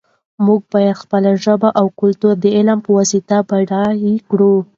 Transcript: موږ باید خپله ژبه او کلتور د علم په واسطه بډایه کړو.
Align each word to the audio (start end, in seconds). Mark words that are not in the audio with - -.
موږ 0.45 0.61
باید 0.73 0.99
خپله 1.03 1.31
ژبه 1.43 1.69
او 1.79 1.85
کلتور 1.99 2.33
د 2.39 2.45
علم 2.57 2.79
په 2.85 2.89
واسطه 2.97 3.37
بډایه 3.49 4.13
کړو. 4.29 4.53